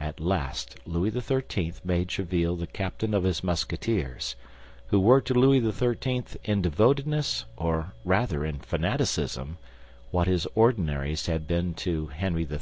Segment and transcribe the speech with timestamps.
[0.00, 1.74] At last Louis XIII.
[1.84, 4.34] made Tréville the captain of his Musketeers,
[4.86, 6.24] who were to Louis XIII.
[6.44, 9.58] in devotedness, or rather in fanaticism,
[10.10, 12.58] what his Ordinaries had been to Henry III.